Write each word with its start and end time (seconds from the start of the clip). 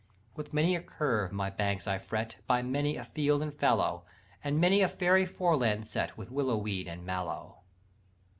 "With 0.35 0.51
many 0.51 0.75
a 0.75 0.81
curve 0.81 1.31
my 1.31 1.51
banks 1.51 1.85
I 1.85 1.99
fret, 1.99 2.37
By 2.47 2.63
many 2.63 2.97
a 2.97 3.03
field 3.05 3.43
and 3.43 3.53
fallow, 3.53 4.03
And 4.43 4.59
many 4.59 4.81
a 4.81 4.87
fairy 4.87 5.27
foreland 5.27 5.85
set 5.85 6.17
With 6.17 6.31
willow 6.31 6.57
weed 6.57 6.87
and 6.87 7.05
mallow. 7.05 7.59